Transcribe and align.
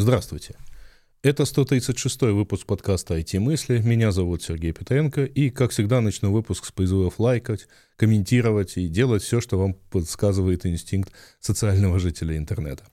Здравствуйте. 0.00 0.54
Это 1.24 1.44
136 1.44 2.22
выпуск 2.22 2.66
подкаста 2.66 3.18
«IT-мысли». 3.18 3.78
Меня 3.78 4.12
зовут 4.12 4.44
Сергей 4.44 4.70
Петренко. 4.70 5.24
И, 5.24 5.50
как 5.50 5.72
всегда, 5.72 6.00
начну 6.00 6.30
выпуск 6.30 6.66
с 6.66 6.70
призывов 6.70 7.18
лайкать, 7.18 7.66
комментировать 7.96 8.76
и 8.76 8.86
делать 8.86 9.24
все, 9.24 9.40
что 9.40 9.58
вам 9.58 9.74
подсказывает 9.74 10.64
инстинкт 10.66 11.12
социального 11.40 11.98
жителя 11.98 12.36
интернета. 12.36 12.84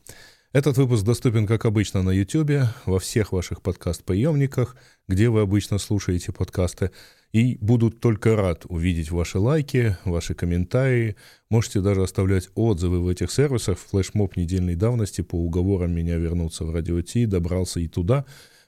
Этот 0.51 0.77
выпуск 0.77 1.03
доступен, 1.03 1.45
как 1.45 1.65
обычно, 1.65 2.01
на 2.01 2.09
YouTube, 2.09 2.67
во 2.87 2.97
всех 2.97 3.33
ваших 3.33 3.61
подкаст-приемниках, 3.61 4.75
где 5.07 5.29
вы 5.29 5.41
обычно 5.41 5.77
слушаете 5.77 6.31
подкасты. 6.31 6.89
И 7.35 7.57
буду 7.59 7.91
только 7.91 8.37
рад 8.37 8.65
увидеть 8.69 9.11
ваши 9.11 9.39
лайки, 9.39 9.97
ваши 10.05 10.33
комментарии. 10.33 11.17
Можете 11.49 11.81
даже 11.81 12.01
оставлять 12.01 12.47
отзывы 12.55 13.01
в 13.01 13.09
этих 13.09 13.29
сервисах. 13.29 13.77
Флешмоб 13.77 14.37
недельной 14.37 14.75
давности 14.75 15.19
по 15.19 15.35
уговорам 15.35 15.91
меня 15.91 16.15
вернуться 16.15 16.63
в 16.63 16.73
Радио 16.73 17.01
Ти, 17.01 17.25
добрался 17.25 17.81
и 17.81 17.89
туда. 17.89 18.23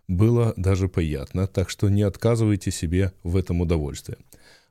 Было 0.10 0.54
даже 0.58 0.90
приятно, 0.90 1.48
так 1.48 1.70
что 1.70 1.88
не 1.88 2.02
отказывайте 2.02 2.72
себе 2.72 3.14
в 3.24 3.38
этом 3.38 3.62
удовольствии. 3.62 4.18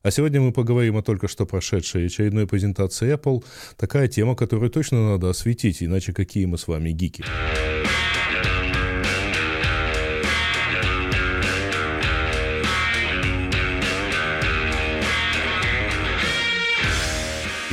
А 0.03 0.11
сегодня 0.11 0.43
мы 0.43 0.53
поговорим 0.53 0.99
о 0.99 1.03
только 1.03 1.27
что 1.27 1.47
прошедшей 1.47 2.05
очередной 2.05 2.47
презентации 2.47 3.15
Apple. 3.15 3.43
Такая 3.79 4.09
тема, 4.09 4.37
которую 4.37 4.69
точно 4.69 5.13
надо 5.13 5.31
осветить, 5.31 5.83
иначе 5.83 6.13
какие 6.13 6.45
мы 6.45 6.59
с 6.59 6.69
вами 6.69 6.91
гики. 6.91 7.25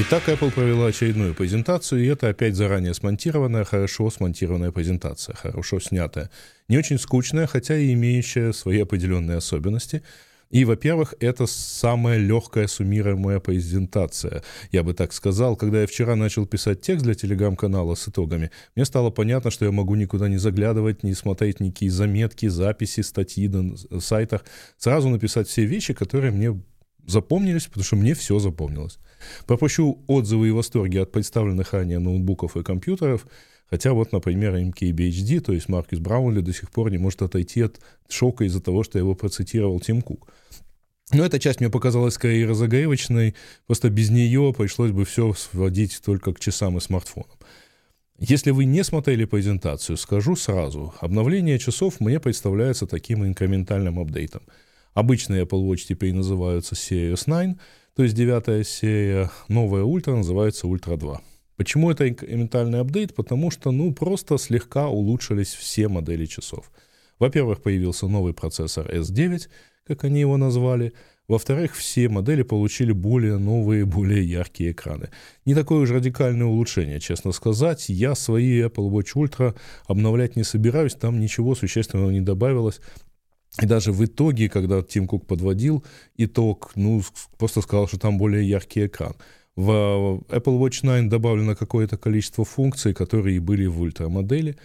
Итак, 0.06 0.28
Apple 0.28 0.52
провела 0.52 0.88
очередную 0.88 1.34
презентацию, 1.34 2.04
и 2.04 2.08
это 2.08 2.28
опять 2.28 2.56
заранее 2.56 2.94
смонтированная, 2.94 3.64
хорошо 3.64 4.10
смонтированная 4.10 4.72
презентация, 4.72 5.34
хорошо 5.34 5.80
снятая. 5.80 6.30
Не 6.68 6.78
очень 6.78 7.00
скучная, 7.00 7.48
хотя 7.48 7.78
и 7.78 7.94
имеющая 7.94 8.52
свои 8.52 8.82
определенные 8.82 9.38
особенности. 9.38 10.04
И, 10.50 10.66
во-первых, 10.66 11.14
это 11.22 11.46
самая 11.46 12.18
легкая 12.18 12.68
суммируемая 12.68 13.40
презентация, 13.40 14.44
я 14.74 14.84
бы 14.84 14.94
так 14.94 15.14
сказал. 15.14 15.56
Когда 15.56 15.80
я 15.82 15.88
вчера 15.88 16.18
начал 16.18 16.46
писать 16.46 16.82
текст 16.82 17.06
для 17.06 17.14
телеграм-канала 17.14 17.96
с 17.96 18.06
итогами, 18.06 18.52
мне 18.76 18.84
стало 18.84 19.10
понятно, 19.10 19.52
что 19.52 19.64
я 19.64 19.72
могу 19.72 19.96
никуда 19.96 20.28
не 20.28 20.38
заглядывать, 20.38 21.04
не 21.04 21.14
смотреть 21.14 21.62
никакие 21.62 21.92
заметки, 21.92 22.50
записи, 22.50 23.00
статьи 23.00 23.48
на 23.48 24.02
сайтах. 24.02 24.44
Сразу 24.78 25.08
написать 25.08 25.48
все 25.48 25.64
вещи, 25.64 25.94
которые 25.94 26.32
мне 26.32 26.62
запомнились, 27.08 27.68
потому 27.68 27.86
что 27.86 27.96
мне 27.96 28.14
все 28.14 28.40
запомнилось. 28.40 29.00
Попрошу 29.48 30.04
отзывы 30.08 30.50
и 30.50 30.52
восторги 30.52 30.98
от 30.98 31.12
представленных 31.12 31.74
ранее 31.74 32.00
ноутбуков 32.00 32.58
и 32.58 32.64
компьютеров, 32.64 33.28
хотя 33.70 33.94
вот, 33.94 34.12
например, 34.12 34.56
MKBHD, 34.56 35.40
то 35.40 35.54
есть 35.54 35.70
Маркус 35.70 36.00
Браунли, 36.00 36.42
до 36.42 36.54
сих 36.54 36.72
пор 36.72 36.92
не 36.92 36.98
может 36.98 37.22
отойти 37.22 37.62
от 37.62 37.80
шока 38.10 38.44
из-за 38.46 38.62
того, 38.62 38.84
что 38.84 39.00
его 39.00 39.16
процитировал 39.16 39.80
Тим 39.80 40.02
Кук. 40.02 40.28
Но 41.12 41.26
эта 41.26 41.40
часть 41.40 41.60
мне 41.60 41.70
показалась 41.70 42.16
скорее 42.16 42.48
разогревочной, 42.48 43.36
просто 43.68 43.90
без 43.90 44.10
нее 44.10 44.54
пришлось 44.58 44.92
бы 44.92 45.06
все 45.06 45.34
сводить 45.34 46.02
только 46.04 46.34
к 46.34 46.40
часам 46.40 46.78
и 46.78 46.82
смартфонам. 46.82 47.38
Если 48.20 48.52
вы 48.52 48.66
не 48.66 48.84
смотрели 48.84 49.26
презентацию, 49.26 49.98
скажу 49.98 50.36
сразу, 50.36 50.94
обновление 51.02 51.60
часов 51.60 52.00
мне 52.00 52.20
представляется 52.20 52.88
таким 52.88 53.26
инкрементальным 53.26 54.00
апдейтом. 54.00 54.44
Обычные 54.94 55.44
Apple 55.44 55.68
Watch 55.68 55.86
теперь 55.88 56.14
называются 56.14 56.76
Series 56.76 57.24
9, 57.26 57.58
то 57.96 58.04
есть 58.04 58.16
девятая 58.16 58.64
серия, 58.64 59.30
новая 59.48 59.84
ультра 59.84 60.16
называется 60.16 60.68
ультра 60.68 60.98
2. 60.98 61.22
Почему 61.58 61.92
это 61.92 62.10
инкрементальный 62.10 62.80
апдейт? 62.80 63.14
Потому 63.14 63.52
что, 63.52 63.72
ну, 63.72 63.94
просто 63.94 64.38
слегка 64.40 64.88
улучшились 64.88 65.54
все 65.54 65.88
модели 65.88 66.26
часов. 66.26 66.72
Во-первых, 67.20 67.62
появился 67.62 68.08
новый 68.08 68.34
процессор 68.34 68.90
S9, 68.90 69.48
как 69.86 70.04
они 70.04 70.22
его 70.22 70.38
назвали. 70.38 70.94
Во-вторых, 71.28 71.76
все 71.76 72.10
модели 72.10 72.42
получили 72.42 72.92
более 72.92 73.38
новые, 73.38 73.86
более 73.86 74.28
яркие 74.28 74.72
экраны. 74.72 75.10
Не 75.46 75.56
такое 75.56 75.80
уж 75.80 75.92
радикальное 75.92 76.48
улучшение, 76.48 77.00
честно 77.00 77.32
сказать. 77.32 77.88
Я 77.88 78.16
свои 78.16 78.62
Apple 78.62 78.90
Watch 78.90 79.14
Ultra 79.16 79.56
обновлять 79.88 80.36
не 80.36 80.44
собираюсь, 80.44 80.96
там 80.96 81.20
ничего 81.20 81.56
существенного 81.56 82.10
не 82.10 82.22
добавилось. 82.22 82.82
И 83.62 83.66
даже 83.66 83.92
в 83.92 84.04
итоге, 84.04 84.50
когда 84.50 84.82
Тим 84.82 85.08
Кук 85.08 85.28
подводил 85.28 85.84
итог, 86.18 86.72
ну, 86.76 87.02
просто 87.38 87.62
сказал, 87.62 87.88
что 87.88 88.00
там 88.00 88.18
более 88.18 88.48
яркий 88.48 88.88
экран. 88.88 89.14
В 89.56 90.24
Apple 90.30 90.60
Watch 90.60 90.82
9 90.82 91.10
добавлено 91.10 91.56
какое-то 91.56 91.98
количество 91.98 92.44
функций, 92.44 92.94
которые 92.94 93.40
были 93.40 93.68
в 93.68 93.80
ультрамодели. 93.80 94.58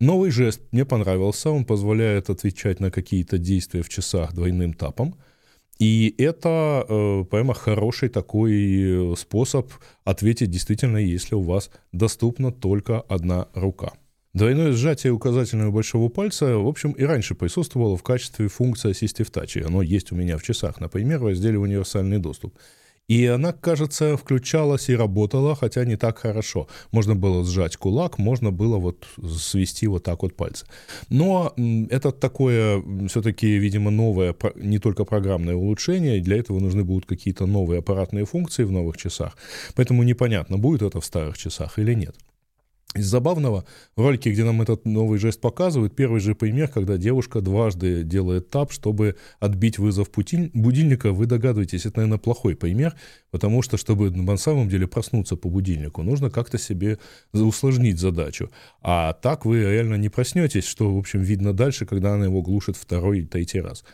Новый 0.00 0.30
жест 0.30 0.60
мне 0.72 0.84
понравился, 0.84 1.50
он 1.50 1.64
позволяет 1.64 2.28
отвечать 2.28 2.80
на 2.80 2.90
какие-то 2.90 3.38
действия 3.38 3.82
в 3.82 3.88
часах 3.88 4.34
двойным 4.34 4.74
тапом. 4.74 5.14
И 5.78 6.14
это 6.18 6.84
э, 6.88 7.24
прямо 7.30 7.54
хороший 7.54 8.08
такой 8.08 9.14
способ 9.16 9.70
ответить 10.04 10.50
действительно, 10.50 10.98
если 10.98 11.36
у 11.36 11.42
вас 11.42 11.70
доступна 11.92 12.52
только 12.52 13.00
одна 13.00 13.46
рука. 13.54 13.92
Двойное 14.34 14.72
сжатие 14.72 15.12
указательного 15.12 15.70
большого 15.70 16.08
пальца, 16.08 16.56
в 16.58 16.66
общем, 16.66 16.90
и 16.90 17.04
раньше 17.04 17.36
присутствовало 17.36 17.96
в 17.96 18.02
качестве 18.02 18.48
функции 18.48 18.90
Assistive 18.90 19.30
Touch. 19.30 19.64
Оно 19.64 19.80
есть 19.80 20.10
у 20.10 20.16
меня 20.16 20.38
в 20.38 20.42
часах, 20.42 20.80
например, 20.80 21.20
в 21.20 21.26
разделе 21.28 21.56
«Универсальный 21.56 22.18
доступ». 22.18 22.58
И 23.06 23.26
она, 23.26 23.52
кажется, 23.52 24.16
включалась 24.16 24.88
и 24.88 24.96
работала, 24.96 25.54
хотя 25.54 25.84
не 25.84 25.96
так 25.96 26.18
хорошо. 26.18 26.66
Можно 26.90 27.14
было 27.14 27.44
сжать 27.44 27.76
кулак, 27.76 28.18
можно 28.18 28.50
было 28.50 28.78
вот 28.78 29.06
свести 29.38 29.86
вот 29.86 30.02
так 30.02 30.22
вот 30.22 30.34
пальцы. 30.34 30.66
Но 31.10 31.54
это 31.90 32.10
такое 32.10 32.82
все-таки, 33.08 33.58
видимо, 33.58 33.92
новое, 33.92 34.34
не 34.56 34.78
только 34.78 35.04
программное 35.04 35.54
улучшение, 35.54 36.20
для 36.20 36.38
этого 36.38 36.58
нужны 36.58 36.82
будут 36.82 37.06
какие-то 37.06 37.46
новые 37.46 37.78
аппаратные 37.78 38.24
функции 38.24 38.64
в 38.64 38.72
новых 38.72 38.96
часах. 38.96 39.36
Поэтому 39.76 40.02
непонятно, 40.02 40.58
будет 40.58 40.82
это 40.82 41.00
в 41.00 41.04
старых 41.04 41.38
часах 41.38 41.78
или 41.78 41.94
нет. 41.94 42.16
Из 42.94 43.06
забавного, 43.06 43.64
в 43.96 44.02
ролике, 44.02 44.30
где 44.30 44.44
нам 44.44 44.62
этот 44.62 44.84
новый 44.84 45.18
жест 45.18 45.40
показывают, 45.40 45.96
первый 45.96 46.20
же 46.20 46.36
пример, 46.36 46.68
когда 46.68 46.96
девушка 46.96 47.40
дважды 47.40 48.04
делает 48.04 48.50
тап, 48.50 48.70
чтобы 48.70 49.16
отбить 49.40 49.78
вызов 49.78 50.10
будильника. 50.14 51.10
Вы 51.10 51.26
догадываетесь, 51.26 51.86
это, 51.86 51.98
наверное, 51.98 52.18
плохой 52.18 52.54
пример, 52.54 52.94
потому 53.32 53.62
что, 53.62 53.76
чтобы 53.76 54.12
на 54.12 54.36
самом 54.36 54.68
деле 54.68 54.86
проснуться 54.86 55.34
по 55.34 55.48
будильнику, 55.48 56.04
нужно 56.04 56.30
как-то 56.30 56.56
себе 56.56 56.98
усложнить 57.32 57.98
задачу. 57.98 58.50
А 58.80 59.12
так 59.12 59.44
вы 59.44 59.60
реально 59.60 59.96
не 59.96 60.08
проснетесь, 60.08 60.64
что, 60.64 60.94
в 60.94 60.98
общем, 60.98 61.20
видно 61.20 61.52
дальше, 61.52 61.86
когда 61.86 62.14
она 62.14 62.26
его 62.26 62.42
глушит 62.42 62.76
второй 62.76 63.20
и 63.20 63.24
третий 63.24 63.60
раз. 63.60 63.84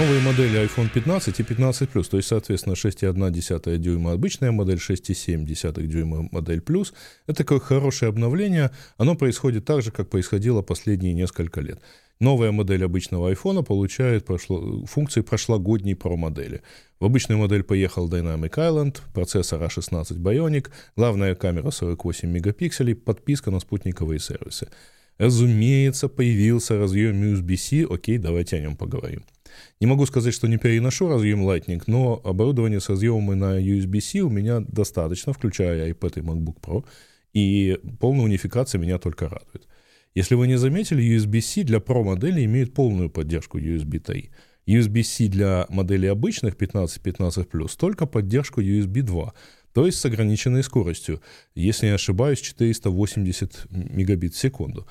Новые 0.00 0.22
модели 0.22 0.64
iPhone 0.64 0.88
15 0.88 1.40
и 1.40 1.42
15 1.42 1.90
Plus, 1.90 2.08
то 2.08 2.16
есть, 2.16 2.28
соответственно, 2.28 2.72
6,1 2.72 3.76
дюйма 3.76 4.12
обычная 4.12 4.50
модель, 4.50 4.78
6,7 4.78 5.86
дюйма 5.86 6.26
модель 6.32 6.60
Plus. 6.60 6.94
Это 7.26 7.44
такое 7.44 7.60
хорошее 7.60 8.08
обновление. 8.08 8.70
Оно 8.96 9.14
происходит 9.14 9.66
так 9.66 9.82
же, 9.82 9.90
как 9.90 10.08
происходило 10.08 10.62
последние 10.62 11.12
несколько 11.12 11.60
лет. 11.60 11.82
Новая 12.18 12.50
модель 12.50 12.82
обычного 12.82 13.30
iPhone 13.30 13.62
получает 13.62 14.24
прошло, 14.24 14.86
функции 14.86 15.20
прошлогодней 15.20 15.92
Pro 15.92 16.16
модели. 16.16 16.62
В 16.98 17.04
обычную 17.04 17.38
модель 17.38 17.62
поехал 17.62 18.08
Dynamic 18.08 18.54
Island, 18.54 19.02
процессор 19.12 19.62
A16 19.62 20.16
Bionic, 20.16 20.70
главная 20.96 21.34
камера 21.34 21.70
48 21.70 22.26
мегапикселей, 22.26 22.94
подписка 22.94 23.50
на 23.50 23.60
спутниковые 23.60 24.18
сервисы. 24.18 24.68
Разумеется, 25.18 26.08
появился 26.08 26.78
разъем 26.78 27.22
USB-C. 27.22 27.84
Окей, 27.84 28.16
давайте 28.16 28.56
о 28.56 28.60
нем 28.60 28.76
поговорим. 28.76 29.24
Не 29.80 29.86
могу 29.86 30.06
сказать, 30.06 30.34
что 30.34 30.48
не 30.48 30.56
переношу 30.56 31.08
разъем 31.08 31.48
Lightning, 31.48 31.82
но 31.86 32.20
оборудование 32.24 32.80
с 32.80 32.88
разъемами 32.88 33.34
на 33.34 33.60
USB-C 33.60 34.20
у 34.20 34.30
меня 34.30 34.60
достаточно, 34.60 35.32
включая 35.32 35.92
iPad 35.92 36.18
и 36.18 36.22
MacBook 36.22 36.60
Pro, 36.60 36.84
и 37.32 37.78
полная 37.98 38.24
унификация 38.24 38.78
меня 38.78 38.98
только 38.98 39.28
радует. 39.28 39.68
Если 40.14 40.34
вы 40.34 40.48
не 40.48 40.56
заметили, 40.56 41.16
USB-C 41.16 41.62
для 41.62 41.78
Pro 41.78 42.02
модели 42.02 42.44
имеет 42.44 42.74
полную 42.74 43.10
поддержку 43.10 43.58
USB 43.58 44.00
3. 44.00 44.30
USB-C 44.66 45.28
для 45.28 45.66
моделей 45.68 46.08
обычных 46.08 46.56
15-15+, 46.56 47.76
только 47.76 48.06
поддержку 48.06 48.60
USB 48.60 49.02
2, 49.02 49.32
то 49.72 49.86
есть 49.86 49.98
с 49.98 50.04
ограниченной 50.04 50.62
скоростью, 50.62 51.20
если 51.54 51.86
не 51.86 51.92
ошибаюсь, 51.92 52.40
480 52.40 53.66
мегабит 53.70 54.34
в 54.34 54.38
секунду. 54.38 54.86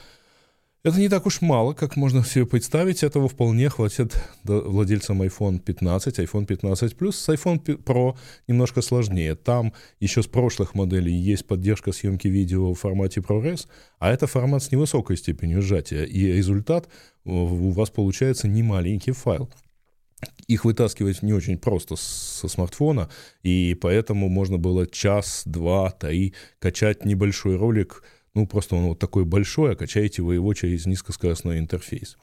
Это 0.82 0.98
не 0.98 1.10
так 1.10 1.26
уж 1.26 1.42
мало, 1.42 1.74
как 1.74 1.98
можно 1.98 2.24
себе 2.24 2.46
представить. 2.46 3.04
Этого 3.04 3.28
вполне 3.28 3.68
хватит 3.68 4.14
владельцам 4.46 5.22
iPhone 5.22 5.60
15, 5.60 6.20
iPhone 6.20 6.46
15 6.46 6.94
Plus. 6.94 7.12
С 7.12 7.28
iPhone 7.28 7.60
Pro 7.84 8.18
немножко 8.48 8.82
сложнее. 8.82 9.36
Там 9.36 9.74
еще 10.00 10.24
с 10.24 10.28
прошлых 10.28 10.76
моделей 10.76 11.14
есть 11.14 11.46
поддержка 11.46 11.92
съемки 11.92 12.30
видео 12.30 12.74
в 12.74 12.80
формате 12.80 13.20
ProRes, 13.20 13.68
а 14.00 14.10
это 14.10 14.26
формат 14.26 14.64
с 14.64 14.72
невысокой 14.72 15.18
степенью 15.18 15.62
сжатия. 15.62 16.06
И 16.06 16.28
результат 16.28 16.88
у 17.26 17.72
вас 17.72 17.90
получается 17.90 18.48
немаленький 18.48 19.12
файл. 19.12 19.50
их 20.48 20.66
вытаскивать 20.66 21.22
не 21.22 21.34
очень 21.34 21.58
просто 21.58 21.96
со 21.98 22.48
смартфона, 22.48 23.10
и 23.44 23.78
поэтому 23.80 24.30
можно 24.30 24.58
было 24.58 24.88
час, 24.88 25.44
два, 25.46 25.92
три 25.92 26.34
качать 26.60 27.06
небольшой 27.06 27.58
ролик, 27.58 28.04
ну, 28.34 28.48
просто 28.48 28.76
он 28.76 28.86
вот 28.86 29.00
такой 29.00 29.26
большой, 29.26 29.74
а 29.74 29.76
качаете 29.76 30.22
вы 30.22 30.36
его 30.36 30.54
через 30.54 30.86
низкоскоростной 30.86 31.60
интерфейс. 31.60 32.18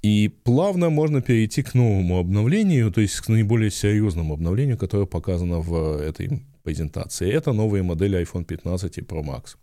И 0.00 0.28
плавно 0.28 0.90
можно 0.90 1.20
перейти 1.20 1.62
к 1.62 1.74
новому 1.74 2.18
обновлению, 2.18 2.92
то 2.92 3.00
есть 3.00 3.20
к 3.20 3.28
наиболее 3.28 3.70
серьезному 3.70 4.34
обновлению, 4.34 4.78
которое 4.78 5.06
показано 5.06 5.58
в 5.58 6.00
этой 6.00 6.42
презентации. 6.62 7.28
Это 7.32 7.52
новые 7.52 7.82
модели 7.82 8.22
iPhone 8.22 8.44
15 8.44 8.98
и 8.98 9.00
Pro 9.00 9.24
Max. 9.24 9.56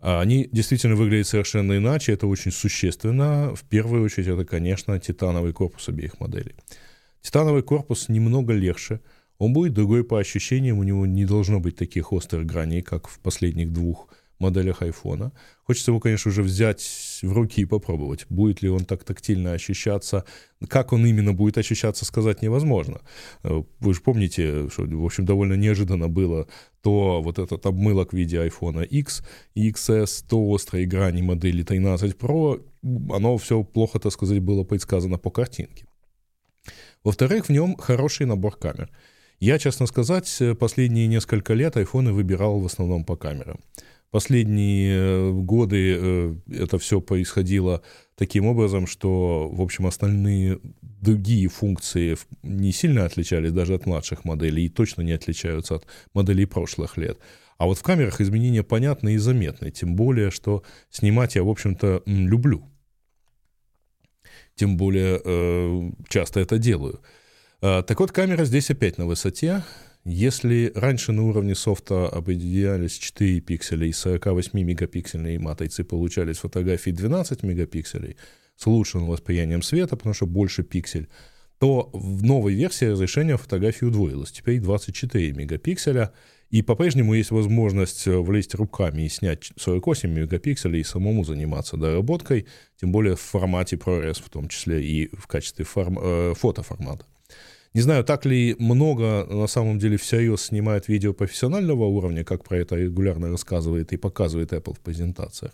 Они 0.00 0.48
действительно 0.52 0.94
выглядят 0.94 1.26
совершенно 1.26 1.76
иначе, 1.76 2.12
это 2.12 2.26
очень 2.28 2.52
существенно. 2.52 3.54
В 3.54 3.64
первую 3.64 4.04
очередь 4.04 4.28
это, 4.28 4.44
конечно, 4.44 4.98
титановый 4.98 5.52
корпус 5.52 5.88
обеих 5.88 6.20
моделей. 6.20 6.54
Титановый 7.20 7.62
корпус 7.62 8.08
немного 8.08 8.54
легче, 8.54 9.00
он 9.38 9.52
будет 9.52 9.74
другой 9.74 10.02
по 10.02 10.18
ощущениям, 10.18 10.78
у 10.78 10.84
него 10.84 11.04
не 11.04 11.26
должно 11.26 11.60
быть 11.60 11.76
таких 11.76 12.12
острых 12.12 12.46
граней, 12.46 12.80
как 12.80 13.08
в 13.08 13.18
последних 13.18 13.72
двух 13.72 14.08
моделях 14.38 14.82
айфона. 14.82 15.32
Хочется 15.64 15.90
его, 15.90 16.00
конечно, 16.00 16.30
уже 16.30 16.42
взять 16.42 17.20
в 17.22 17.32
руки 17.32 17.60
и 17.60 17.64
попробовать. 17.64 18.26
Будет 18.28 18.62
ли 18.62 18.68
он 18.68 18.84
так 18.84 19.04
тактильно 19.04 19.52
ощущаться, 19.52 20.24
как 20.68 20.92
он 20.92 21.04
именно 21.06 21.32
будет 21.32 21.58
ощущаться, 21.58 22.04
сказать 22.04 22.42
невозможно. 22.42 23.00
Э, 23.42 23.62
вы 23.80 23.94
же 23.94 24.00
помните, 24.00 24.68
что, 24.70 24.82
в 24.84 25.04
общем, 25.04 25.24
довольно 25.24 25.54
неожиданно 25.54 26.08
было 26.08 26.46
то 26.82 27.20
вот 27.22 27.38
этот 27.38 27.66
обмылок 27.66 28.12
в 28.12 28.16
виде 28.16 28.36
iPhone 28.36 28.86
X 28.86 29.22
и 29.54 29.70
XS, 29.70 30.24
то 30.28 30.48
острые 30.48 30.86
грани 30.86 31.22
модели 31.22 31.62
13 31.62 32.16
Pro, 32.16 32.64
оно 32.82 33.36
все 33.38 33.62
плохо, 33.64 33.98
так 33.98 34.12
сказать, 34.12 34.40
было 34.40 34.64
предсказано 34.64 35.18
по 35.18 35.30
картинке. 35.30 35.86
Во-вторых, 37.04 37.46
в 37.46 37.50
нем 37.50 37.76
хороший 37.76 38.26
набор 38.26 38.56
камер. 38.56 38.90
Я, 39.40 39.58
честно 39.58 39.86
сказать, 39.86 40.42
последние 40.58 41.06
несколько 41.06 41.54
лет 41.54 41.76
айфоны 41.76 42.12
выбирал 42.12 42.58
в 42.58 42.66
основном 42.66 43.04
по 43.04 43.16
камерам. 43.16 43.60
Последние 44.10 44.96
э, 44.96 45.32
годы 45.32 45.96
э, 46.00 46.34
это 46.50 46.78
все 46.78 47.02
происходило 47.02 47.82
таким 48.14 48.46
образом, 48.46 48.86
что, 48.86 49.50
в 49.50 49.60
общем, 49.60 49.86
остальные 49.86 50.60
другие 50.80 51.48
функции 51.48 52.16
не 52.42 52.72
сильно 52.72 53.04
отличались 53.04 53.52
даже 53.52 53.74
от 53.74 53.84
младших 53.84 54.24
моделей 54.24 54.64
и 54.64 54.70
точно 54.70 55.02
не 55.02 55.12
отличаются 55.12 55.74
от 55.74 55.86
моделей 56.14 56.46
прошлых 56.46 56.96
лет. 56.96 57.18
А 57.58 57.66
вот 57.66 57.76
в 57.76 57.82
камерах 57.82 58.22
изменения 58.22 58.62
понятны 58.62 59.12
и 59.12 59.18
заметны, 59.18 59.70
тем 59.70 59.94
более, 59.94 60.30
что 60.30 60.62
снимать 60.88 61.34
я, 61.34 61.42
в 61.42 61.48
общем-то, 61.50 62.02
люблю. 62.06 62.64
Тем 64.54 64.78
более 64.78 65.20
э, 65.22 65.90
часто 66.08 66.40
это 66.40 66.56
делаю. 66.58 67.02
Так 67.60 67.98
вот, 67.98 68.12
камера 68.12 68.44
здесь 68.44 68.70
опять 68.70 68.98
на 68.98 69.06
высоте. 69.06 69.64
Если 70.10 70.72
раньше 70.74 71.12
на 71.12 71.22
уровне 71.28 71.54
софта 71.54 72.08
определялись 72.08 72.96
4 72.96 73.40
пикселя 73.40 73.86
и 73.86 73.90
48-мегапиксельные 73.90 75.38
матрицы 75.38 75.84
получались 75.84 76.38
фотографии 76.38 76.92
12 76.92 77.42
мегапикселей 77.42 78.16
с 78.56 78.66
улучшенным 78.66 79.08
восприятием 79.08 79.60
света, 79.60 79.96
потому 79.96 80.14
что 80.14 80.24
больше 80.24 80.62
пиксель, 80.62 81.10
то 81.58 81.90
в 81.92 82.24
новой 82.24 82.54
версии 82.54 82.86
разрешение 82.86 83.36
фотографии 83.36 83.84
удвоилось. 83.84 84.32
Теперь 84.32 84.60
24 84.60 85.32
мегапикселя, 85.32 86.14
и 86.48 86.62
по-прежнему 86.62 87.12
есть 87.12 87.30
возможность 87.30 88.06
влезть 88.06 88.54
руками 88.54 89.02
и 89.02 89.10
снять 89.10 89.52
48 89.58 90.10
мегапикселей 90.10 90.80
и 90.80 90.84
самому 90.84 91.22
заниматься 91.22 91.76
доработкой, 91.76 92.46
тем 92.80 92.92
более 92.92 93.14
в 93.14 93.20
формате 93.20 93.76
ProRes 93.76 94.22
в 94.24 94.30
том 94.30 94.48
числе 94.48 94.82
и 94.82 95.14
в 95.14 95.26
качестве 95.26 95.66
форм, 95.66 95.98
э, 96.00 96.32
фотоформата. 96.34 97.04
Не 97.74 97.82
знаю, 97.82 98.02
так 98.04 98.24
ли 98.24 98.56
много 98.58 99.26
на 99.28 99.46
самом 99.46 99.78
деле 99.78 99.96
всерьез 99.96 100.42
снимает 100.42 100.88
видео 100.88 101.12
профессионального 101.12 101.84
уровня, 101.84 102.24
как 102.24 102.44
про 102.44 102.58
это 102.58 102.76
регулярно 102.76 103.28
рассказывает 103.28 103.92
и 103.92 103.96
показывает 103.96 104.52
Apple 104.52 104.74
в 104.74 104.80
презентациях. 104.80 105.52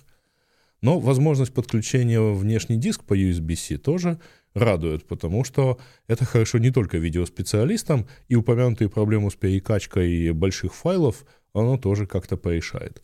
Но 0.81 1.00
возможность 1.00 1.52
подключения 1.52 2.20
внешний 2.20 2.76
диск 2.76 3.05
по 3.05 3.16
USB-C 3.16 3.78
тоже 3.78 4.20
радует, 4.55 5.06
потому 5.06 5.43
что 5.43 5.78
это 6.06 6.25
хорошо 6.25 6.58
не 6.58 6.70
только 6.70 6.99
видеоспециалистам, 6.99 8.06
и 8.28 8.37
упомянутые 8.37 8.88
проблемы 8.88 9.31
с 9.31 9.34
перекачкой 9.34 10.32
больших 10.32 10.75
файлов 10.75 11.25
оно 11.52 11.78
тоже 11.78 12.06
как-то 12.06 12.37
порешает. 12.37 13.02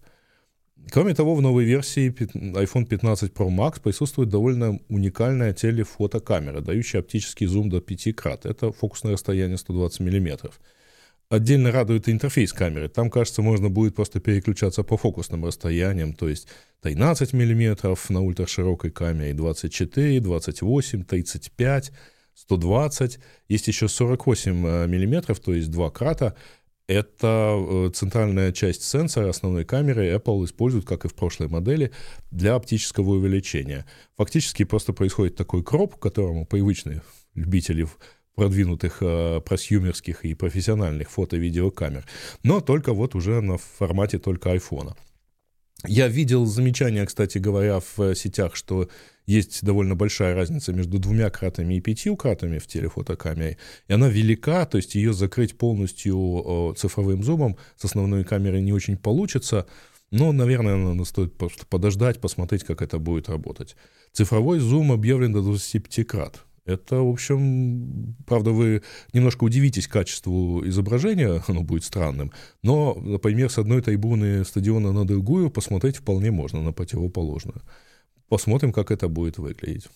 Кроме 0.88 1.14
того, 1.14 1.34
в 1.34 1.42
новой 1.42 1.64
версии 1.64 2.08
iPhone 2.10 2.86
15 2.86 3.32
Pro 3.32 3.48
Max 3.48 3.80
присутствует 3.80 4.28
довольно 4.28 4.80
уникальная 4.88 5.52
телефотокамера, 5.52 6.60
дающая 6.60 7.00
оптический 7.00 7.46
зум 7.46 7.68
до 7.68 7.80
5 7.80 8.16
крат. 8.16 8.46
Это 8.46 8.72
фокусное 8.72 9.12
расстояние 9.12 9.58
120 9.58 10.00
мм. 10.00 10.50
Отдельно 11.28 11.70
радует 11.70 12.08
интерфейс 12.08 12.52
камеры. 12.52 12.88
Там, 12.88 13.08
кажется, 13.08 13.40
можно 13.40 13.68
будет 13.68 13.94
просто 13.94 14.18
переключаться 14.18 14.82
по 14.82 14.96
фокусным 14.96 15.44
расстояниям, 15.44 16.12
то 16.12 16.28
есть 16.28 16.48
13 16.82 17.32
мм 17.34 17.96
на 18.08 18.20
ультраширокой 18.20 18.90
камере, 18.90 19.32
24, 19.32 20.20
28, 20.20 21.04
35, 21.04 21.92
120. 22.34 23.18
Есть 23.48 23.68
еще 23.68 23.86
48 23.86 24.52
мм, 24.52 25.34
то 25.36 25.54
есть 25.54 25.70
2 25.70 25.90
крата 25.90 26.34
это 26.90 27.56
э, 27.56 27.90
центральная 27.94 28.52
часть 28.52 28.82
сенсора 28.82 29.28
основной 29.28 29.64
камеры 29.64 30.12
Apple 30.12 30.44
использует, 30.44 30.84
как 30.84 31.04
и 31.04 31.08
в 31.08 31.14
прошлой 31.14 31.48
модели, 31.48 31.92
для 32.32 32.54
оптического 32.56 33.10
увеличения. 33.10 33.86
Фактически 34.16 34.64
просто 34.64 34.92
происходит 34.92 35.36
такой 35.36 35.62
кроп, 35.62 35.96
к 35.96 36.02
которому 36.02 36.46
привычные 36.46 37.02
любители 37.34 37.86
продвинутых 38.34 38.98
э, 39.02 39.40
и 40.22 40.34
профессиональных 40.34 41.10
фото-видеокамер, 41.10 42.04
но 42.42 42.60
только 42.60 42.92
вот 42.92 43.14
уже 43.14 43.40
на 43.40 43.58
формате 43.58 44.18
только 44.18 44.50
айфона. 44.50 44.96
Я 45.86 46.08
видел 46.08 46.44
замечания, 46.44 47.06
кстати 47.06 47.38
говоря, 47.38 47.80
в 47.96 48.14
сетях, 48.14 48.56
что 48.56 48.88
есть 49.30 49.64
довольно 49.64 49.94
большая 49.94 50.34
разница 50.34 50.72
между 50.72 50.98
двумя 50.98 51.30
кратами 51.30 51.74
и 51.74 51.80
пятью 51.80 52.16
кратами 52.16 52.58
в 52.58 52.66
телефотокамере, 52.66 53.58
и 53.86 53.92
она 53.92 54.08
велика, 54.08 54.66
то 54.66 54.76
есть 54.76 54.94
ее 54.96 55.12
закрыть 55.12 55.56
полностью 55.56 56.74
цифровым 56.76 57.22
зумом 57.22 57.56
с 57.76 57.84
основной 57.84 58.24
камерой 58.24 58.60
не 58.60 58.72
очень 58.72 58.96
получится, 58.96 59.66
но, 60.10 60.32
наверное, 60.32 60.76
надо 60.76 61.04
стоит 61.04 61.36
просто 61.36 61.64
подождать, 61.66 62.20
посмотреть, 62.20 62.64
как 62.64 62.82
это 62.82 62.98
будет 62.98 63.28
работать. 63.28 63.76
Цифровой 64.12 64.58
зум 64.58 64.90
объявлен 64.90 65.32
до 65.32 65.42
25 65.42 66.06
крат. 66.06 66.44
Это, 66.64 66.96
в 66.96 67.08
общем, 67.08 68.16
правда, 68.26 68.50
вы 68.50 68.82
немножко 69.12 69.44
удивитесь 69.44 69.86
качеству 69.86 70.66
изображения, 70.66 71.42
оно 71.48 71.62
будет 71.62 71.84
странным, 71.84 72.32
но, 72.62 72.94
например, 73.00 73.50
с 73.50 73.58
одной 73.58 73.82
трибуны 73.82 74.44
стадиона 74.44 74.92
на 74.92 75.06
другую 75.06 75.50
посмотреть 75.50 75.96
вполне 75.98 76.30
можно, 76.30 76.60
на 76.60 76.72
противоположную. 76.72 77.62
Посмотрим, 78.30 78.72
как 78.72 78.92
это 78.92 79.08
будет 79.08 79.38
выглядеть. 79.38 79.88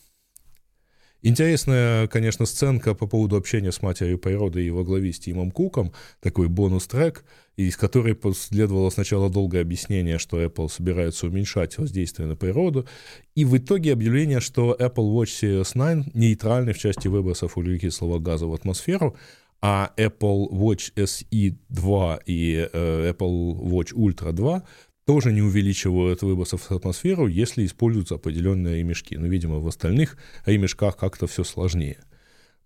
Интересная, 1.23 2.09
конечно, 2.09 2.47
сценка 2.47 2.93
по 2.93 3.07
поводу 3.07 3.37
общения 3.37 3.71
с 3.71 3.81
матерью 3.81 4.19
природы 4.19 4.67
и 4.67 4.71
во 4.71 4.83
главе 4.83 5.13
с 5.13 5.21
Тимом 5.21 5.53
Куком, 5.53 5.93
такой 6.21 6.49
бонус-трек, 6.49 7.25
из 7.57 7.77
которой 7.77 8.17
последовало 8.17 8.91
сначала 8.91 9.31
долгое 9.31 9.61
объяснение, 9.63 10.19
что 10.19 10.43
Apple 10.43 10.69
собирается 10.69 11.29
уменьшать 11.29 11.79
воздействие 11.79 12.27
на 12.27 12.35
природу, 12.35 12.87
и 13.37 13.45
в 13.45 13.57
итоге 13.57 13.93
объявление, 13.93 14.41
что 14.41 14.77
Apple 14.79 15.15
Watch 15.15 15.41
Series 15.41 16.03
9 16.03 16.15
нейтральный 16.15 16.73
в 16.73 16.79
части 16.79 17.07
выбросов 17.07 17.57
углекислого 17.57 18.19
газа 18.19 18.47
в 18.47 18.53
атмосферу, 18.53 19.17
а 19.63 19.93
Apple 19.97 20.51
Watch 20.51 20.93
SE 20.97 21.57
2 21.69 22.21
и 22.27 22.69
э, 22.71 23.13
Apple 23.13 23.55
Watch 23.61 23.95
Ultra 23.95 24.33
2 24.33 24.63
тоже 25.05 25.33
не 25.33 25.43
увеличивают 25.43 26.23
выбросов 26.23 26.63
в 26.63 26.73
атмосферу, 26.73 27.27
если 27.27 27.65
используются 27.67 28.15
определенные 28.15 28.79
ремешки. 28.79 29.17
Но, 29.17 29.27
видимо, 29.27 29.61
в 29.61 29.67
остальных 29.67 30.17
ремешках 30.47 30.97
как-то 30.97 31.27
все 31.27 31.45
сложнее. 31.45 31.99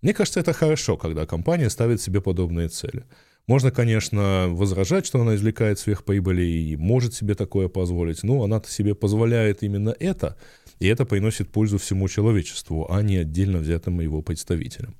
Мне 0.01 0.13
кажется, 0.13 0.39
это 0.39 0.53
хорошо, 0.53 0.95
когда 0.95 1.25
компания 1.25 1.69
ставит 1.69 2.01
себе 2.01 2.21
подобные 2.21 2.69
цели. 2.69 3.03
Можно, 3.47 3.71
конечно, 3.71 4.47
возражать, 4.49 5.05
что 5.05 5.19
она 5.19 5.35
извлекает 5.35 5.79
сверхприбыли 5.79 6.43
и 6.43 6.77
может 6.77 7.13
себе 7.13 7.35
такое 7.35 7.67
позволить, 7.67 8.23
но 8.23 8.43
она-то 8.43 8.69
себе 8.69 8.95
позволяет 8.95 9.63
именно 9.63 9.93
это, 9.99 10.37
и 10.79 10.87
это 10.87 11.03
приносит 11.03 11.49
пользу 11.49 11.77
всему 11.79 12.07
человечеству, 12.07 12.89
а 12.89 13.01
не 13.01 13.17
отдельно 13.17 13.57
взятым 13.57 13.99
его 13.99 14.21
представителям. 14.21 14.95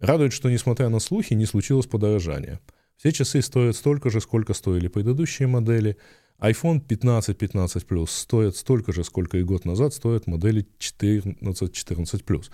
Радует, 0.00 0.32
что, 0.32 0.50
несмотря 0.50 0.88
на 0.88 0.98
слухи, 0.98 1.34
не 1.34 1.44
случилось 1.44 1.86
подорожания. 1.86 2.60
Все 2.96 3.12
часы 3.12 3.42
стоят 3.42 3.76
столько 3.76 4.10
же, 4.10 4.20
сколько 4.20 4.54
стоили 4.54 4.88
предыдущие 4.88 5.46
модели– 5.46 5.96
iPhone 6.44 6.80
15, 6.80 7.38
15 7.38 7.86
Plus 7.86 8.06
стоит 8.08 8.56
столько 8.56 8.92
же, 8.92 9.02
сколько 9.02 9.38
и 9.38 9.42
год 9.42 9.64
назад 9.64 9.94
стоят 9.94 10.26
модели 10.26 10.66
14, 10.78 11.72
14 11.72 12.22
Plus. 12.22 12.50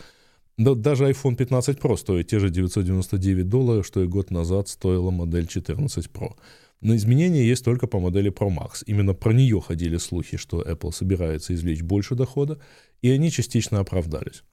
Да, 0.57 0.75
даже 0.75 1.11
iPhone 1.11 1.35
15 1.35 1.79
Pro 1.79 1.97
стоит 1.97 2.29
те 2.29 2.39
же 2.39 2.51
999 2.51 3.49
долларов, 3.49 3.85
что 3.85 4.03
и 4.03 4.07
год 4.07 4.31
назад 4.31 4.69
стоила 4.69 5.11
модель 5.11 5.47
14 5.47 6.07
Pro. 6.07 6.35
Но 6.81 6.95
изменения 6.95 7.45
есть 7.45 7.65
только 7.65 7.87
по 7.87 7.99
модели 7.99 8.31
Pro 8.31 8.49
Max. 8.49 8.85
Именно 8.87 9.15
про 9.15 9.33
нее 9.33 9.61
ходили 9.61 9.97
слухи, 9.97 10.37
что 10.37 10.63
Apple 10.63 10.93
собирается 10.93 11.53
извлечь 11.55 11.83
больше 11.83 12.15
дохода, 12.15 12.61
и 13.03 13.11
они 13.11 13.31
частично 13.31 13.81
оправдались. 13.81 14.45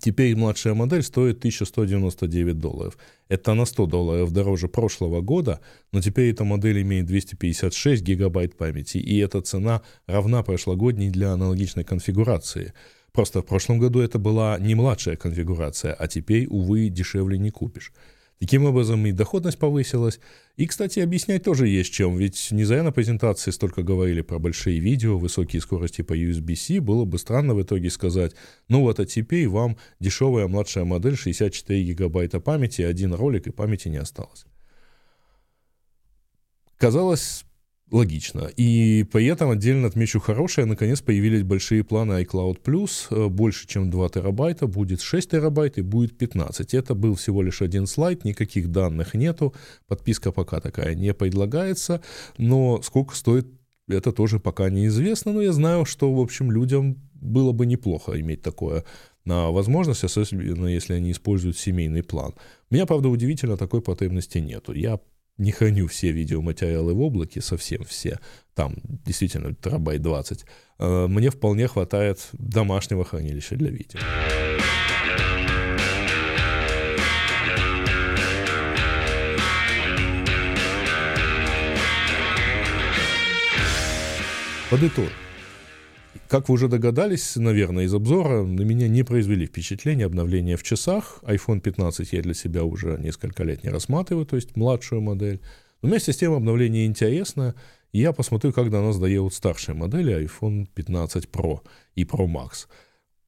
Теперь 0.00 0.36
младшая 0.36 0.74
модель 0.74 1.02
стоит 1.02 1.38
1199 1.38 2.58
долларов. 2.58 2.98
Это 3.28 3.54
на 3.54 3.64
100 3.64 3.86
долларов 3.86 4.32
дороже 4.32 4.68
прошлого 4.68 5.22
года, 5.22 5.60
но 5.92 6.00
теперь 6.00 6.30
эта 6.30 6.44
модель 6.44 6.82
имеет 6.82 7.06
256 7.06 8.02
гигабайт 8.02 8.56
памяти, 8.56 8.98
и 8.98 9.18
эта 9.18 9.40
цена 9.40 9.82
равна 10.06 10.42
прошлогодней 10.42 11.10
для 11.10 11.32
аналогичной 11.32 11.84
конфигурации. 11.84 12.74
Просто 13.12 13.40
в 13.40 13.46
прошлом 13.46 13.78
году 13.78 14.00
это 14.00 14.18
была 14.18 14.58
не 14.58 14.74
младшая 14.74 15.16
конфигурация, 15.16 15.94
а 15.94 16.06
теперь, 16.06 16.46
увы, 16.46 16.90
дешевле 16.90 17.38
не 17.38 17.50
купишь. 17.50 17.92
Таким 18.38 18.64
образом 18.64 19.04
и 19.04 19.10
доходность 19.10 19.58
повысилась. 19.58 20.20
И, 20.56 20.66
кстати, 20.66 21.00
объяснять 21.00 21.42
тоже 21.42 21.66
есть 21.66 21.92
чем, 21.92 22.16
ведь 22.16 22.52
не 22.52 22.64
зря 22.64 22.84
на 22.84 22.92
презентации 22.92 23.50
столько 23.50 23.82
говорили 23.82 24.20
про 24.20 24.38
большие 24.38 24.78
видео, 24.78 25.18
высокие 25.18 25.60
скорости 25.60 26.02
по 26.02 26.16
USB-C, 26.16 26.80
было 26.80 27.04
бы 27.04 27.18
странно 27.18 27.54
в 27.54 27.62
итоге 27.62 27.90
сказать, 27.90 28.34
ну 28.68 28.82
вот 28.82 29.00
а 29.00 29.06
теперь 29.06 29.48
вам 29.48 29.76
дешевая 29.98 30.46
младшая 30.46 30.84
модель 30.84 31.16
64 31.16 31.82
гигабайта 31.82 32.38
памяти, 32.38 32.82
один 32.82 33.12
ролик 33.12 33.48
и 33.48 33.50
памяти 33.50 33.88
не 33.88 33.96
осталось. 33.96 34.44
Казалось, 36.76 37.44
логично. 37.90 38.50
И 38.56 39.04
при 39.10 39.26
этом 39.26 39.50
отдельно 39.50 39.88
отмечу 39.88 40.20
хорошее, 40.20 40.66
наконец 40.66 41.00
появились 41.00 41.42
большие 41.42 41.84
планы 41.84 42.22
iCloud 42.22 42.60
Plus, 42.62 43.06
э, 43.10 43.28
больше, 43.28 43.66
чем 43.66 43.90
2 43.90 44.08
терабайта, 44.08 44.66
будет 44.66 45.00
6 45.00 45.30
терабайт 45.30 45.78
и 45.78 45.82
будет 45.82 46.16
15. 46.18 46.74
Это 46.74 46.94
был 46.94 47.14
всего 47.14 47.42
лишь 47.42 47.62
один 47.62 47.86
слайд, 47.86 48.24
никаких 48.24 48.68
данных 48.70 49.14
нету, 49.14 49.54
подписка 49.86 50.32
пока 50.32 50.60
такая 50.60 50.94
не 50.94 51.14
предлагается, 51.14 52.02
но 52.36 52.80
сколько 52.82 53.14
стоит, 53.14 53.46
это 53.88 54.12
тоже 54.12 54.38
пока 54.38 54.68
неизвестно, 54.68 55.32
но 55.32 55.40
я 55.40 55.52
знаю, 55.52 55.86
что, 55.86 56.12
в 56.12 56.20
общем, 56.20 56.50
людям 56.52 56.98
было 57.14 57.52
бы 57.52 57.66
неплохо 57.66 58.20
иметь 58.20 58.42
такое 58.42 58.84
на 59.24 59.50
возможность, 59.50 60.04
особенно 60.04 60.66
если 60.66 60.94
они 60.94 61.12
используют 61.12 61.58
семейный 61.58 62.02
план. 62.02 62.34
Меня, 62.70 62.86
правда, 62.86 63.08
удивительно, 63.08 63.56
такой 63.56 63.82
потребности 63.82 64.38
нету. 64.38 64.72
Я 64.72 65.00
не 65.38 65.52
храню 65.52 65.86
все 65.86 66.10
видеоматериалы 66.12 66.92
в 66.92 67.00
облаке, 67.00 67.40
совсем 67.40 67.84
все, 67.84 68.18
там 68.54 68.74
действительно 68.84 69.54
терабайт 69.54 70.02
20, 70.02 70.44
э, 70.78 71.06
мне 71.06 71.30
вполне 71.30 71.68
хватает 71.68 72.28
домашнего 72.32 73.04
хранилища 73.04 73.56
для 73.56 73.70
видео. 73.70 74.00
Подытожим. 84.70 85.27
Как 86.28 86.50
вы 86.50 86.56
уже 86.56 86.68
догадались, 86.68 87.36
наверное, 87.36 87.84
из 87.84 87.94
обзора, 87.94 88.42
на 88.42 88.60
меня 88.60 88.86
не 88.86 89.02
произвели 89.02 89.46
впечатление 89.46 90.04
обновления 90.04 90.58
в 90.58 90.62
часах. 90.62 91.20
iPhone 91.22 91.60
15 91.60 92.12
я 92.12 92.20
для 92.20 92.34
себя 92.34 92.64
уже 92.64 92.98
несколько 92.98 93.44
лет 93.44 93.64
не 93.64 93.70
рассматриваю, 93.70 94.26
то 94.26 94.36
есть 94.36 94.54
младшую 94.54 95.00
модель. 95.00 95.40
Но 95.80 95.88
вместе 95.88 96.12
с 96.12 96.18
тем 96.18 96.34
обновление 96.34 96.84
интересно, 96.84 97.54
и 97.92 98.00
я 98.00 98.12
посмотрю, 98.12 98.52
как 98.52 98.68
до 98.68 98.82
нас 98.82 98.98
доедут 98.98 99.32
старшие 99.32 99.74
модели 99.74 100.22
iPhone 100.26 100.68
15 100.74 101.30
Pro 101.32 101.60
и 101.94 102.04
Pro 102.04 102.26
Max. 102.26 102.66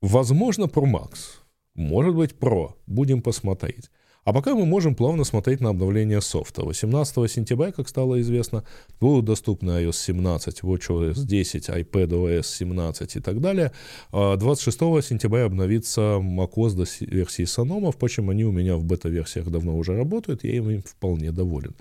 Возможно, 0.02 0.64
Pro 0.64 0.84
Max. 0.84 1.40
Может 1.74 2.14
быть, 2.14 2.32
Pro. 2.32 2.74
Будем 2.86 3.22
посмотреть. 3.22 3.90
А 4.24 4.34
пока 4.34 4.54
мы 4.54 4.66
можем 4.66 4.94
плавно 4.94 5.24
смотреть 5.24 5.60
на 5.60 5.70
обновление 5.70 6.20
софта. 6.20 6.62
18 6.62 7.30
сентября, 7.30 7.72
как 7.72 7.88
стало 7.88 8.20
известно, 8.20 8.64
будут 9.00 9.24
доступны 9.24 9.70
iOS 9.70 9.94
17, 9.94 10.60
WatchOS 10.60 11.24
10, 11.24 11.68
iPadOS 11.70 12.42
17 12.42 13.16
и 13.16 13.20
так 13.20 13.40
далее. 13.40 13.72
26 14.12 14.82
а 14.82 15.02
сентября 15.02 15.46
обновится 15.46 16.20
macOS 16.20 16.74
до 16.74 16.84
версии 17.12 17.44
Sonoma. 17.44 17.92
Впрочем, 17.92 18.28
они 18.28 18.44
у 18.44 18.52
меня 18.52 18.76
в 18.76 18.84
бета-версиях 18.84 19.48
давно 19.48 19.76
уже 19.76 19.96
работают, 19.96 20.44
я 20.44 20.52
им 20.52 20.82
вполне 20.82 21.32
доволен. 21.32 21.74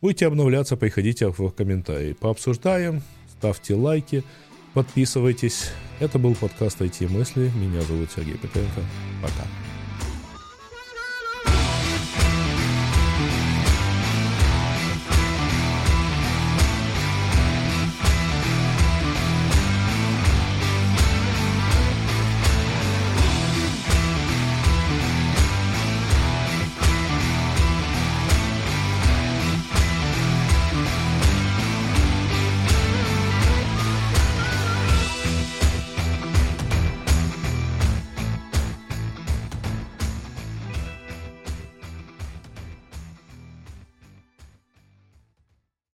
Будете 0.00 0.26
обновляться, 0.26 0.76
приходите 0.76 1.28
в 1.28 1.50
комментарии. 1.50 2.14
Пообсуждаем, 2.14 3.02
ставьте 3.38 3.74
лайки, 3.74 4.24
подписывайтесь. 4.74 5.70
Это 6.00 6.18
был 6.18 6.34
подкаст 6.34 6.80
IT-мысли. 6.80 7.50
Меня 7.54 7.80
зовут 7.82 8.10
Сергей 8.14 8.36
Петренко. 8.36 8.80
Пока. 9.22 9.46